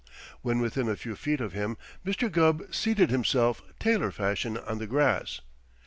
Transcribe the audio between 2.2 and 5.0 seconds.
Gubb seated himself tailor fashion on the